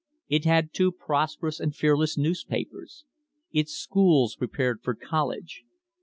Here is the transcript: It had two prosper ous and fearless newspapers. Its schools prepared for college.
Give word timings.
It 0.27 0.45
had 0.45 0.73
two 0.73 0.91
prosper 0.91 1.45
ous 1.45 1.59
and 1.59 1.75
fearless 1.75 2.17
newspapers. 2.17 3.05
Its 3.51 3.73
schools 3.73 4.35
prepared 4.35 4.81
for 4.81 4.95
college. 4.95 5.63